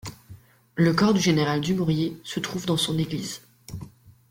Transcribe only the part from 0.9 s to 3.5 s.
corps du général Dumouriez se trouve dans son église.